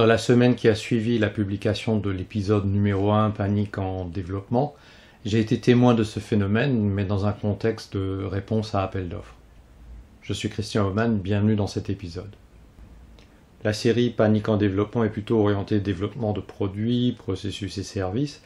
Dans 0.00 0.06
la 0.06 0.16
semaine 0.16 0.54
qui 0.54 0.66
a 0.66 0.74
suivi 0.74 1.18
la 1.18 1.28
publication 1.28 1.98
de 1.98 2.08
l'épisode 2.08 2.64
numéro 2.64 3.10
1 3.10 3.32
Panique 3.32 3.76
en 3.76 4.06
développement, 4.06 4.74
j'ai 5.26 5.40
été 5.40 5.60
témoin 5.60 5.92
de 5.92 6.04
ce 6.04 6.20
phénomène, 6.20 6.88
mais 6.88 7.04
dans 7.04 7.26
un 7.26 7.32
contexte 7.32 7.98
de 7.98 8.24
réponse 8.24 8.74
à 8.74 8.82
appel 8.82 9.10
d'offres. 9.10 9.34
Je 10.22 10.32
suis 10.32 10.48
Christian 10.48 10.86
Oman, 10.86 11.18
bienvenue 11.18 11.54
dans 11.54 11.66
cet 11.66 11.90
épisode. 11.90 12.34
La 13.62 13.74
série 13.74 14.08
Panique 14.08 14.48
en 14.48 14.56
développement 14.56 15.04
est 15.04 15.10
plutôt 15.10 15.38
orientée 15.40 15.80
développement 15.80 16.32
de 16.32 16.40
produits, 16.40 17.12
processus 17.18 17.76
et 17.76 17.82
services, 17.82 18.40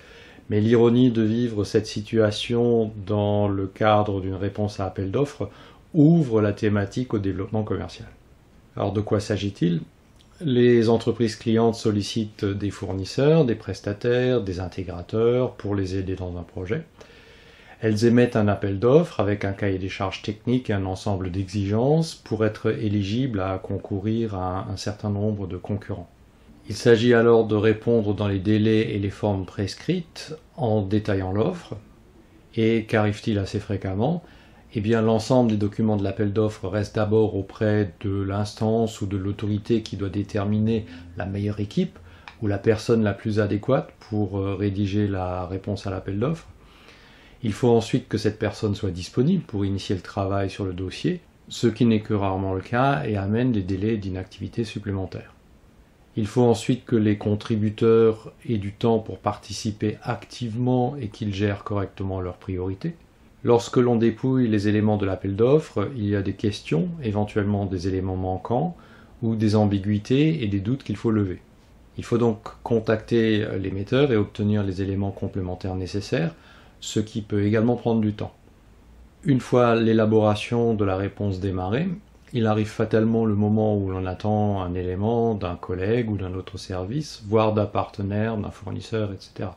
mais 0.51 0.61
l'ironie 0.61 1.13
de 1.13 1.23
vivre 1.23 1.63
cette 1.63 1.87
situation 1.87 2.91
dans 3.07 3.47
le 3.47 3.69
cadre 3.69 4.21
d'une 4.21 4.35
réponse 4.35 4.81
à 4.81 4.87
appel 4.87 5.13
d'offres 5.13 5.49
ouvre 5.93 6.43
la 6.43 6.53
thématique 6.53 7.15
au 7.15 7.21
développement 7.21 7.63
commercial. 7.63 8.09
Alors 8.77 8.93
de 8.93 9.01
quoi 9.01 9.21
s'agit-il? 9.21 9.83
Les 10.41 10.89
entreprises 10.89 11.37
clientes 11.37 11.77
sollicitent 11.77 12.45
des 12.45 12.71
fournisseurs, 12.71 13.45
des 13.45 13.55
prestataires, 13.55 14.43
des 14.43 14.59
intégrateurs 14.59 15.53
pour 15.55 15.77
les 15.77 15.97
aider 15.97 16.17
dans 16.17 16.37
un 16.37 16.43
projet. 16.43 16.83
Elles 17.81 18.05
émettent 18.05 18.35
un 18.35 18.49
appel 18.49 18.81
d'offres 18.81 19.21
avec 19.21 19.45
un 19.45 19.53
cahier 19.53 19.79
des 19.79 19.89
charges 19.89 20.23
techniques 20.23 20.71
et 20.71 20.73
un 20.73 20.87
ensemble 20.87 21.31
d'exigences 21.31 22.17
pour 22.17 22.45
être 22.45 22.71
éligibles 22.71 23.41
à 23.41 23.59
concourir 23.59 24.35
à 24.35 24.67
un 24.69 24.77
certain 24.77 25.11
nombre 25.11 25.47
de 25.47 25.57
concurrents. 25.57 26.11
Il 26.69 26.75
s'agit 26.75 27.15
alors 27.15 27.47
de 27.47 27.57
répondre 27.57 28.15
dans 28.15 28.27
les 28.27 28.39
délais 28.39 28.95
et 28.95 28.99
les 28.99 29.11
formes 29.11 29.45
prescrites 29.45 30.35
en 30.57 30.83
détaillant 30.83 31.31
l'offre. 31.31 31.77
Et 32.57 32.87
qu'arrive-t-il 32.87 33.39
assez 33.39 33.61
fréquemment? 33.61 34.25
Eh 34.77 34.81
l'ensemble 34.81 35.53
des 35.53 35.57
documents 35.57 35.97
de 35.97 36.03
l'appel 36.03 36.33
d'offres 36.33 36.69
reste 36.69 36.97
d'abord 36.97 37.37
auprès 37.37 37.95
de 38.01 38.11
l'instance 38.11 39.01
ou 39.01 39.07
de 39.07 39.17
l'autorité 39.17 39.83
qui 39.83 39.97
doit 39.97 40.09
déterminer 40.09 40.85
la 41.17 41.27
meilleure 41.27 41.61
équipe 41.61 41.97
ou 42.43 42.49
la 42.49 42.59
personne 42.59 43.05
la 43.05 43.15
plus 43.15 43.39
adéquate 43.39 43.93
pour 44.11 44.39
euh, 44.39 44.57
rédiger 44.57 45.07
la 45.07 45.47
réponse 45.47 45.87
à 45.87 45.91
l'appel 45.91 46.19
d'offres. 46.19 46.49
Il 47.45 47.53
faut 47.53 47.69
ensuite 47.69 48.09
que 48.09 48.19
cette 48.19 48.41
personne 48.41 48.75
soit 48.75 48.91
disponible 48.91 49.45
pour 49.45 49.65
initier 49.65 49.95
le 49.95 50.03
travail 50.03 50.51
sur 50.51 50.65
le 50.65 50.73
dossier, 50.73 51.21
ce 51.49 51.69
qui 51.69 51.87
n'est 51.87 52.01
que 52.01 52.15
rarement 52.15 52.55
le 52.55 52.61
cas 52.61 53.05
et 53.05 53.17
amène 53.17 53.53
des 53.53 53.63
délais 53.63 53.97
d'inactivité 53.97 54.65
supplémentaires. 54.65 55.35
Il 56.17 56.27
faut 56.27 56.43
ensuite 56.43 56.85
que 56.85 56.97
les 56.97 57.17
contributeurs 57.17 58.33
aient 58.49 58.59
du 58.59 58.73
temps 58.73 58.99
pour 58.99 59.21
participer 59.21 59.99
activement 60.03 60.97
et 60.97 61.09
qu'ils 61.09 61.33
gèrent 61.33 61.63
correctement 61.63 62.21
leurs 62.21 62.39
priorités. 62.39 62.97
Lorsque 63.45 63.77
l'on 63.77 63.97
dépouille 63.97 64.49
les 64.49 64.69
éléments 64.69 64.97
de 64.97 65.07
l'appel 65.07 65.37
d'offres, 65.37 65.91
il 65.97 66.09
y 66.09 66.17
a 66.17 66.23
des 66.23 66.33
questions, 66.33 66.89
éventuellement 67.03 67.67
des 67.67 67.89
éléments 67.89 68.17
manquants, 68.17 68.77
ou 69.23 69.37
des 69.37 69.55
ambiguïtés 69.55 70.43
et 70.43 70.49
des 70.49 70.61
doutes 70.61 70.83
qu'il 70.83 70.97
faut 70.97 71.11
lever. 71.11 71.41
Il 71.97 72.05
faut 72.05 72.19
donc 72.19 72.41
contacter 72.63 73.47
l'émetteur 73.59 74.11
et 74.11 74.17
obtenir 74.17 74.65
les 74.65 74.83
éléments 74.83 75.13
complémentaires 75.13 75.77
nécessaires 75.77 76.35
ce 76.85 77.01
qui 77.01 77.23
peut 77.23 77.45
également 77.45 77.77
prendre 77.77 78.03
du 78.03 78.13
temps. 78.13 78.35
Une 79.25 79.41
fois 79.41 79.75
l'élaboration 79.75 80.75
de 80.75 80.85
la 80.85 80.97
réponse 80.97 81.41
démarrée, 81.41 81.89
il 82.35 82.47
arrive 82.47 82.69
fatalement 82.69 83.25
le 83.25 83.35
moment 83.35 83.77
où 83.77 83.91
l'on 83.91 84.05
attend 84.05 84.61
un 84.61 84.75
élément 84.75 85.35
d'un 85.35 85.57
collègue 85.57 86.11
ou 86.11 86.19
d'un 86.19 86.35
autre 86.35 86.59
service, 86.59 87.23
voire 87.27 87.55
d'un 87.55 87.65
partenaire, 87.65 88.37
d'un 88.37 88.51
fournisseur, 88.51 89.13
etc. 89.13 89.51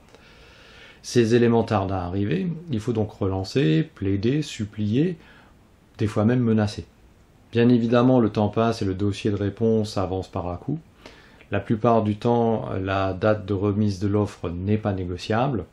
Ces 1.01 1.35
éléments 1.35 1.63
tardent 1.63 1.91
à 1.91 2.03
arriver, 2.03 2.47
il 2.71 2.79
faut 2.79 2.93
donc 2.93 3.11
relancer, 3.11 3.89
plaider, 3.95 4.41
supplier, 4.41 5.17
des 5.97 6.07
fois 6.07 6.25
même 6.25 6.41
menacer. 6.41 6.85
Bien 7.51 7.69
évidemment, 7.69 8.19
le 8.19 8.29
temps 8.29 8.49
passe 8.49 8.81
et 8.81 8.85
le 8.85 8.93
dossier 8.93 9.31
de 9.31 9.35
réponse 9.35 9.97
avance 9.97 10.27
par 10.27 10.49
à 10.49 10.57
coup. 10.57 10.79
La 11.49 11.59
plupart 11.59 12.03
du 12.03 12.17
temps, 12.17 12.69
la 12.81 13.13
date 13.13 13.45
de 13.45 13.53
remise 13.53 13.99
de 13.99 14.07
l'offre 14.07 14.49
n'est 14.49 14.77
pas 14.77 14.91
négociable, 14.91 15.65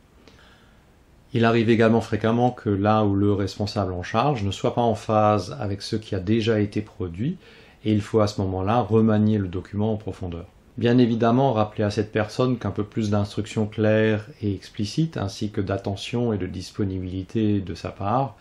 il 1.34 1.44
arrive 1.44 1.68
également 1.68 2.00
fréquemment 2.00 2.52
que 2.52 2.70
là 2.70 3.04
où 3.04 3.16
le 3.16 3.32
responsable 3.32 3.92
en 3.92 4.04
charge 4.04 4.44
ne 4.44 4.52
soit 4.52 4.72
pas 4.72 4.82
en 4.82 4.94
phase 4.94 5.56
avec 5.58 5.82
ce 5.82 5.96
qui 5.96 6.14
a 6.14 6.20
déjà 6.20 6.60
été 6.60 6.80
produit, 6.80 7.38
et 7.84 7.92
il 7.92 8.02
faut 8.02 8.20
à 8.20 8.28
ce 8.28 8.40
moment-là 8.40 8.78
remanier 8.78 9.38
le 9.38 9.48
document 9.48 9.92
en 9.92 9.96
profondeur. 9.96 10.46
Bien 10.76 10.98
évidemment, 10.98 11.52
rappeler 11.52 11.84
à 11.84 11.90
cette 11.90 12.10
personne 12.10 12.58
qu'un 12.58 12.72
peu 12.72 12.82
plus 12.82 13.10
d'instructions 13.10 13.66
claires 13.66 14.26
et 14.42 14.52
explicites, 14.52 15.16
ainsi 15.16 15.50
que 15.50 15.60
d'attention 15.60 16.32
et 16.32 16.38
de 16.38 16.46
disponibilité 16.46 17.60
de 17.60 17.74
sa 17.74 17.90
part, 17.90 18.36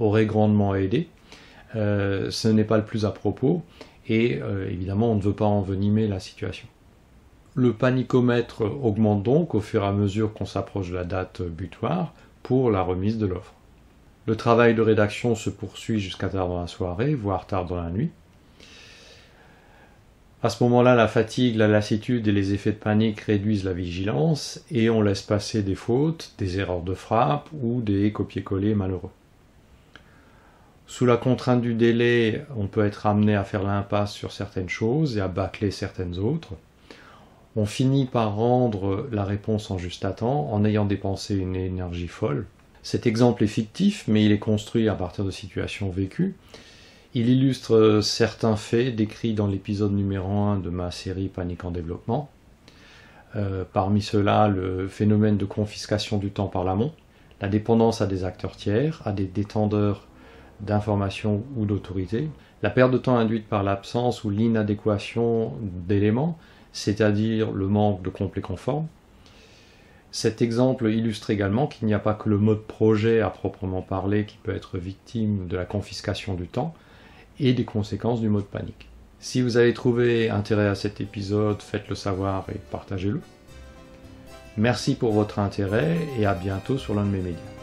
aurait 0.00 0.26
grandement 0.26 0.74
aidé. 0.74 1.08
Euh, 1.76 2.30
ce 2.30 2.48
n'est 2.48 2.64
pas 2.64 2.78
le 2.78 2.84
plus 2.84 3.04
à 3.04 3.12
propos, 3.12 3.62
et 4.08 4.40
euh, 4.42 4.68
évidemment, 4.68 5.12
on 5.12 5.14
ne 5.14 5.22
veut 5.22 5.34
pas 5.34 5.44
envenimer 5.44 6.08
la 6.08 6.18
situation. 6.18 6.66
Le 7.54 7.72
panicomètre 7.72 8.62
augmente 8.62 9.22
donc 9.22 9.54
au 9.54 9.60
fur 9.60 9.84
et 9.84 9.86
à 9.86 9.92
mesure 9.92 10.32
qu'on 10.32 10.46
s'approche 10.46 10.90
de 10.90 10.96
la 10.96 11.04
date 11.04 11.42
butoir, 11.42 12.12
pour 12.42 12.70
la 12.70 12.82
remise 12.82 13.18
de 13.18 13.26
l'offre. 13.26 13.54
Le 14.26 14.34
travail 14.36 14.74
de 14.74 14.82
rédaction 14.82 15.34
se 15.34 15.50
poursuit 15.50 16.00
jusqu'à 16.00 16.28
tard 16.28 16.48
dans 16.48 16.60
la 16.60 16.66
soirée, 16.66 17.14
voire 17.14 17.46
tard 17.46 17.66
dans 17.66 17.80
la 17.80 17.90
nuit. 17.90 18.10
À 20.42 20.50
ce 20.50 20.62
moment-là, 20.64 20.94
la 20.94 21.08
fatigue, 21.08 21.56
la 21.56 21.66
lassitude 21.66 22.28
et 22.28 22.32
les 22.32 22.54
effets 22.54 22.72
de 22.72 22.76
panique 22.76 23.20
réduisent 23.20 23.64
la 23.64 23.72
vigilance 23.72 24.60
et 24.70 24.88
on 24.88 25.02
laisse 25.02 25.22
passer 25.22 25.62
des 25.62 25.74
fautes, 25.74 26.32
des 26.38 26.58
erreurs 26.58 26.82
de 26.82 26.94
frappe 26.94 27.48
ou 27.60 27.80
des 27.80 28.12
copier-coller 28.12 28.74
malheureux. 28.74 29.10
Sous 30.86 31.06
la 31.06 31.16
contrainte 31.16 31.60
du 31.60 31.74
délai, 31.74 32.46
on 32.56 32.66
peut 32.66 32.86
être 32.86 33.06
amené 33.06 33.34
à 33.34 33.44
faire 33.44 33.64
l'impasse 33.64 34.12
sur 34.12 34.32
certaines 34.32 34.68
choses 34.68 35.16
et 35.16 35.20
à 35.20 35.28
bâcler 35.28 35.70
certaines 35.70 36.18
autres 36.18 36.54
on 37.58 37.66
finit 37.66 38.06
par 38.06 38.36
rendre 38.36 39.08
la 39.10 39.24
réponse 39.24 39.72
en 39.72 39.78
juste 39.78 40.06
temps 40.16 40.48
en 40.52 40.64
ayant 40.64 40.84
dépensé 40.84 41.34
une 41.34 41.56
énergie 41.56 42.06
folle. 42.06 42.46
Cet 42.84 43.06
exemple 43.06 43.42
est 43.42 43.48
fictif, 43.48 44.04
mais 44.06 44.24
il 44.24 44.30
est 44.30 44.38
construit 44.38 44.88
à 44.88 44.94
partir 44.94 45.24
de 45.24 45.32
situations 45.32 45.90
vécues. 45.90 46.36
Il 47.14 47.30
illustre 47.30 48.00
certains 48.02 48.56
faits 48.56 48.94
décrits 48.94 49.32
dans 49.32 49.46
l'épisode 49.46 49.94
numéro 49.94 50.30
1 50.30 50.58
de 50.58 50.68
ma 50.68 50.90
série 50.90 51.28
Panique 51.28 51.64
en 51.64 51.70
développement. 51.70 52.28
Euh, 53.34 53.64
parmi 53.72 54.02
ceux-là, 54.02 54.48
le 54.48 54.88
phénomène 54.88 55.38
de 55.38 55.46
confiscation 55.46 56.18
du 56.18 56.30
temps 56.30 56.48
par 56.48 56.64
l'amont, 56.64 56.92
la 57.40 57.48
dépendance 57.48 58.02
à 58.02 58.06
des 58.06 58.24
acteurs 58.24 58.56
tiers, 58.56 59.00
à 59.06 59.12
des 59.12 59.24
détendeurs 59.24 60.06
d'informations 60.60 61.44
ou 61.56 61.64
d'autorité, 61.64 62.28
la 62.62 62.68
perte 62.68 62.90
de 62.90 62.98
temps 62.98 63.16
induite 63.16 63.48
par 63.48 63.62
l'absence 63.62 64.22
ou 64.24 64.28
l'inadéquation 64.28 65.54
d'éléments, 65.62 66.38
c'est-à-dire 66.72 67.52
le 67.52 67.68
manque 67.68 68.02
de 68.02 68.10
complet 68.10 68.42
conforme. 68.42 68.86
Cet 70.10 70.42
exemple 70.42 70.90
illustre 70.90 71.30
également 71.30 71.68
qu'il 71.68 71.86
n'y 71.86 71.94
a 71.94 71.98
pas 71.98 72.14
que 72.14 72.28
le 72.28 72.36
mode 72.36 72.64
projet 72.64 73.22
à 73.22 73.30
proprement 73.30 73.80
parler 73.80 74.26
qui 74.26 74.36
peut 74.36 74.54
être 74.54 74.76
victime 74.76 75.48
de 75.48 75.56
la 75.56 75.64
confiscation 75.64 76.34
du 76.34 76.48
temps 76.48 76.74
et 77.40 77.52
des 77.52 77.64
conséquences 77.64 78.20
du 78.20 78.28
mode 78.28 78.46
panique. 78.46 78.88
Si 79.20 79.42
vous 79.42 79.56
avez 79.56 79.74
trouvé 79.74 80.30
intérêt 80.30 80.68
à 80.68 80.74
cet 80.74 81.00
épisode, 81.00 81.60
faites-le 81.60 81.96
savoir 81.96 82.46
et 82.50 82.58
partagez-le. 82.70 83.20
Merci 84.56 84.94
pour 84.94 85.12
votre 85.12 85.38
intérêt 85.38 85.96
et 86.18 86.26
à 86.26 86.34
bientôt 86.34 86.78
sur 86.78 86.94
l'un 86.94 87.04
de 87.04 87.10
mes 87.10 87.18
médias. 87.18 87.57